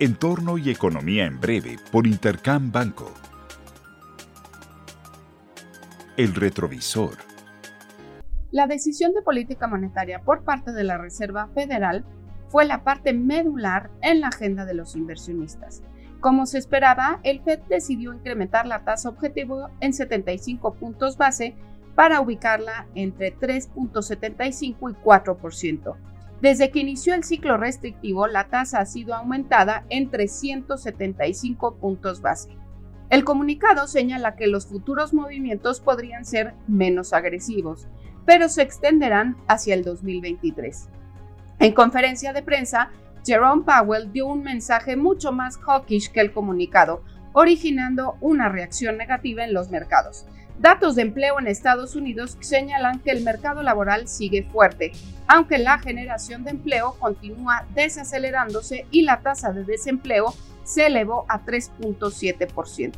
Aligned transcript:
Entorno 0.00 0.58
y 0.58 0.70
Economía 0.70 1.26
en 1.26 1.40
Breve 1.40 1.76
por 1.90 2.06
Intercam 2.06 2.70
Banco. 2.70 3.12
El 6.16 6.36
retrovisor. 6.36 7.16
La 8.52 8.68
decisión 8.68 9.12
de 9.12 9.22
política 9.22 9.66
monetaria 9.66 10.20
por 10.20 10.44
parte 10.44 10.70
de 10.70 10.84
la 10.84 10.98
Reserva 10.98 11.48
Federal 11.48 12.04
fue 12.46 12.64
la 12.64 12.84
parte 12.84 13.12
medular 13.12 13.90
en 14.00 14.20
la 14.20 14.28
agenda 14.28 14.64
de 14.66 14.74
los 14.74 14.94
inversionistas. 14.94 15.82
Como 16.20 16.46
se 16.46 16.58
esperaba, 16.58 17.18
el 17.24 17.42
Fed 17.42 17.58
decidió 17.68 18.14
incrementar 18.14 18.68
la 18.68 18.84
tasa 18.84 19.08
objetivo 19.08 19.68
en 19.80 19.92
75 19.92 20.74
puntos 20.74 21.16
base 21.16 21.56
para 21.96 22.20
ubicarla 22.20 22.86
entre 22.94 23.36
3.75 23.36 24.92
y 24.92 24.94
4%. 25.04 25.96
Desde 26.40 26.70
que 26.70 26.78
inició 26.78 27.14
el 27.14 27.24
ciclo 27.24 27.56
restrictivo, 27.56 28.28
la 28.28 28.48
tasa 28.48 28.78
ha 28.78 28.86
sido 28.86 29.14
aumentada 29.14 29.84
en 29.88 30.10
375 30.10 31.76
puntos 31.76 32.20
base. 32.20 32.56
El 33.10 33.24
comunicado 33.24 33.86
señala 33.86 34.36
que 34.36 34.46
los 34.46 34.66
futuros 34.66 35.12
movimientos 35.12 35.80
podrían 35.80 36.24
ser 36.24 36.54
menos 36.68 37.12
agresivos, 37.12 37.88
pero 38.24 38.48
se 38.48 38.62
extenderán 38.62 39.36
hacia 39.48 39.74
el 39.74 39.82
2023. 39.82 40.88
En 41.58 41.72
conferencia 41.72 42.32
de 42.32 42.42
prensa, 42.42 42.90
Jerome 43.26 43.64
Powell 43.64 44.12
dio 44.12 44.26
un 44.26 44.42
mensaje 44.42 44.94
mucho 44.94 45.32
más 45.32 45.56
hawkish 45.56 46.12
que 46.12 46.20
el 46.20 46.32
comunicado, 46.32 47.02
originando 47.32 48.16
una 48.20 48.48
reacción 48.48 48.96
negativa 48.96 49.44
en 49.44 49.54
los 49.54 49.70
mercados. 49.70 50.24
Datos 50.58 50.96
de 50.96 51.02
empleo 51.02 51.38
en 51.38 51.46
Estados 51.46 51.94
Unidos 51.94 52.36
señalan 52.40 52.98
que 52.98 53.12
el 53.12 53.22
mercado 53.22 53.62
laboral 53.62 54.08
sigue 54.08 54.42
fuerte, 54.42 54.92
aunque 55.28 55.58
la 55.58 55.78
generación 55.78 56.42
de 56.42 56.50
empleo 56.50 56.96
continúa 56.98 57.64
desacelerándose 57.74 58.86
y 58.90 59.02
la 59.02 59.20
tasa 59.20 59.52
de 59.52 59.64
desempleo 59.64 60.34
se 60.64 60.86
elevó 60.86 61.26
a 61.28 61.44
3.7%. 61.44 62.92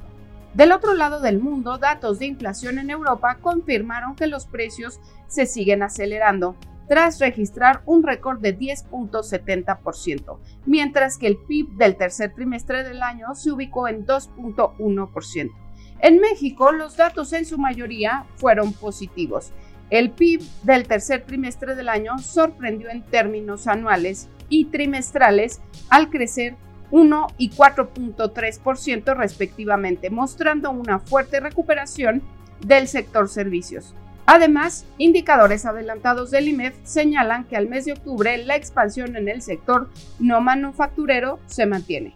Del 0.55 0.72
otro 0.72 0.94
lado 0.94 1.20
del 1.20 1.38
mundo, 1.38 1.78
datos 1.78 2.18
de 2.18 2.27
inflación 2.27 2.78
en 2.78 2.90
Europa 2.90 3.38
confirmaron 3.40 4.16
que 4.16 4.27
los 4.27 4.46
precios 4.46 4.98
se 5.28 5.46
siguen 5.46 5.83
acelerando, 5.83 6.56
tras 6.91 7.20
registrar 7.20 7.83
un 7.86 8.02
récord 8.02 8.41
de 8.41 8.58
10.70%, 8.58 10.38
mientras 10.66 11.19
que 11.19 11.28
el 11.28 11.36
PIB 11.36 11.77
del 11.77 11.94
tercer 11.94 12.34
trimestre 12.34 12.83
del 12.83 13.05
año 13.05 13.33
se 13.36 13.52
ubicó 13.52 13.86
en 13.86 14.05
2.1%. 14.05 15.52
En 16.00 16.18
México, 16.18 16.72
los 16.72 16.96
datos 16.96 17.33
en 17.33 17.44
su 17.44 17.58
mayoría 17.58 18.27
fueron 18.34 18.72
positivos. 18.72 19.52
El 19.88 20.11
PIB 20.11 20.42
del 20.64 20.88
tercer 20.88 21.22
trimestre 21.22 21.77
del 21.77 21.88
año 21.88 22.18
sorprendió 22.18 22.91
en 22.91 23.02
términos 23.02 23.68
anuales 23.68 24.28
y 24.48 24.64
trimestrales 24.64 25.61
al 25.91 26.11
crecer 26.11 26.56
1 26.91 27.27
y 27.38 27.50
4.3% 27.50 29.16
respectivamente, 29.16 30.11
mostrando 30.11 30.72
una 30.72 30.98
fuerte 30.98 31.38
recuperación 31.38 32.20
del 32.66 32.88
sector 32.88 33.28
servicios. 33.28 33.94
Además, 34.33 34.86
indicadores 34.97 35.67
adelantados 35.67 36.31
del 36.31 36.47
IMEF 36.47 36.77
señalan 36.84 37.42
que 37.42 37.56
al 37.56 37.69
mes 37.69 37.86
de 37.86 37.95
octubre 37.95 38.39
la 38.39 38.55
expansión 38.55 39.17
en 39.17 39.28
el 39.28 39.42
sector 39.42 39.91
no 40.20 40.41
manufacturero 40.41 41.41
se 41.47 41.67
mantiene. 41.67 42.14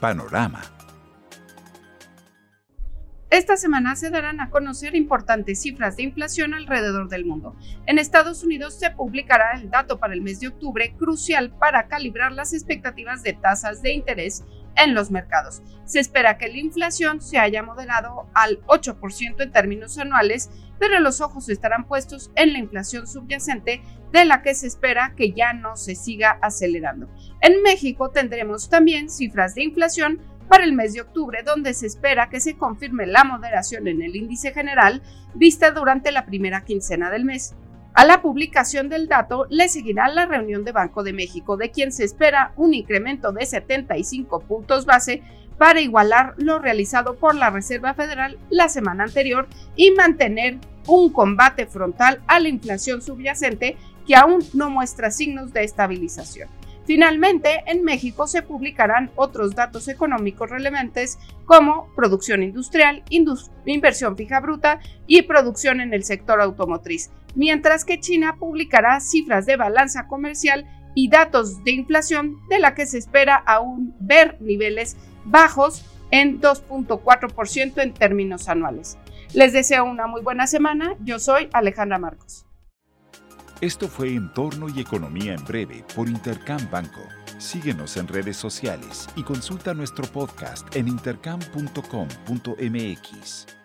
Panorama 0.00 0.62
esta 3.32 3.56
semana 3.56 3.96
se 3.96 4.10
darán 4.10 4.42
a 4.42 4.50
conocer 4.50 4.94
importantes 4.94 5.62
cifras 5.62 5.96
de 5.96 6.02
inflación 6.02 6.52
alrededor 6.52 7.08
del 7.08 7.24
mundo. 7.24 7.56
En 7.86 7.98
Estados 7.98 8.44
Unidos 8.44 8.78
se 8.78 8.90
publicará 8.90 9.52
el 9.54 9.70
dato 9.70 9.98
para 9.98 10.12
el 10.12 10.20
mes 10.20 10.40
de 10.40 10.48
octubre, 10.48 10.94
crucial 10.98 11.50
para 11.50 11.88
calibrar 11.88 12.32
las 12.32 12.52
expectativas 12.52 13.22
de 13.22 13.32
tasas 13.32 13.80
de 13.80 13.94
interés 13.94 14.44
en 14.76 14.94
los 14.94 15.10
mercados. 15.10 15.62
Se 15.84 16.00
espera 16.00 16.38
que 16.38 16.48
la 16.48 16.58
inflación 16.58 17.20
se 17.20 17.38
haya 17.38 17.62
moderado 17.62 18.28
al 18.34 18.60
8% 18.66 19.42
en 19.42 19.52
términos 19.52 19.98
anuales, 19.98 20.50
pero 20.78 21.00
los 21.00 21.20
ojos 21.20 21.48
estarán 21.48 21.86
puestos 21.86 22.30
en 22.34 22.52
la 22.52 22.58
inflación 22.58 23.06
subyacente 23.06 23.82
de 24.12 24.24
la 24.24 24.42
que 24.42 24.54
se 24.54 24.66
espera 24.66 25.14
que 25.16 25.32
ya 25.32 25.52
no 25.52 25.76
se 25.76 25.94
siga 25.94 26.38
acelerando. 26.42 27.08
En 27.40 27.62
México 27.62 28.10
tendremos 28.10 28.68
también 28.68 29.08
cifras 29.08 29.54
de 29.54 29.64
inflación 29.64 30.20
para 30.48 30.64
el 30.64 30.72
mes 30.72 30.92
de 30.92 31.00
octubre, 31.00 31.42
donde 31.42 31.72
se 31.72 31.86
espera 31.86 32.28
que 32.28 32.40
se 32.40 32.56
confirme 32.56 33.06
la 33.06 33.24
moderación 33.24 33.88
en 33.88 34.02
el 34.02 34.16
índice 34.16 34.52
general 34.52 35.02
vista 35.34 35.70
durante 35.70 36.12
la 36.12 36.26
primera 36.26 36.64
quincena 36.64 37.10
del 37.10 37.24
mes. 37.24 37.54
A 37.94 38.06
la 38.06 38.22
publicación 38.22 38.88
del 38.88 39.06
dato 39.06 39.46
le 39.50 39.68
seguirá 39.68 40.08
la 40.08 40.24
reunión 40.24 40.64
de 40.64 40.72
Banco 40.72 41.02
de 41.02 41.12
México, 41.12 41.58
de 41.58 41.70
quien 41.70 41.92
se 41.92 42.04
espera 42.04 42.52
un 42.56 42.72
incremento 42.72 43.32
de 43.32 43.44
75 43.44 44.40
puntos 44.40 44.86
base 44.86 45.22
para 45.58 45.82
igualar 45.82 46.34
lo 46.38 46.58
realizado 46.58 47.16
por 47.16 47.34
la 47.34 47.50
Reserva 47.50 47.92
Federal 47.92 48.38
la 48.48 48.70
semana 48.70 49.04
anterior 49.04 49.46
y 49.76 49.90
mantener 49.90 50.58
un 50.86 51.12
combate 51.12 51.66
frontal 51.66 52.22
a 52.26 52.40
la 52.40 52.48
inflación 52.48 53.02
subyacente 53.02 53.76
que 54.06 54.16
aún 54.16 54.42
no 54.54 54.70
muestra 54.70 55.10
signos 55.10 55.52
de 55.52 55.62
estabilización. 55.62 56.48
Finalmente, 56.84 57.62
en 57.66 57.84
México 57.84 58.26
se 58.26 58.42
publicarán 58.42 59.10
otros 59.14 59.54
datos 59.54 59.88
económicos 59.88 60.50
relevantes 60.50 61.18
como 61.44 61.88
producción 61.94 62.42
industrial, 62.42 63.04
inversión 63.64 64.16
fija 64.16 64.40
bruta 64.40 64.80
y 65.06 65.22
producción 65.22 65.80
en 65.80 65.94
el 65.94 66.04
sector 66.04 66.40
automotriz, 66.40 67.10
mientras 67.34 67.84
que 67.84 68.00
China 68.00 68.36
publicará 68.38 69.00
cifras 69.00 69.46
de 69.46 69.56
balanza 69.56 70.08
comercial 70.08 70.66
y 70.94 71.08
datos 71.08 71.62
de 71.64 71.70
inflación 71.70 72.36
de 72.48 72.58
la 72.58 72.74
que 72.74 72.86
se 72.86 72.98
espera 72.98 73.36
aún 73.36 73.94
ver 74.00 74.36
niveles 74.40 74.96
bajos 75.24 75.84
en 76.10 76.40
2.4% 76.40 77.82
en 77.82 77.94
términos 77.94 78.48
anuales. 78.48 78.98
Les 79.34 79.52
deseo 79.52 79.84
una 79.84 80.06
muy 80.06 80.20
buena 80.20 80.46
semana. 80.46 80.94
Yo 81.00 81.18
soy 81.18 81.48
Alejandra 81.52 81.98
Marcos. 81.98 82.44
Esto 83.62 83.86
fue 83.86 84.16
Entorno 84.16 84.66
y 84.68 84.80
Economía 84.80 85.34
en 85.34 85.44
Breve 85.44 85.84
por 85.94 86.08
Intercam 86.08 86.68
Banco. 86.68 87.00
Síguenos 87.38 87.96
en 87.96 88.08
redes 88.08 88.36
sociales 88.36 89.08
y 89.14 89.22
consulta 89.22 89.72
nuestro 89.72 90.04
podcast 90.04 90.74
en 90.74 90.88
intercam.com.mx. 90.88 93.61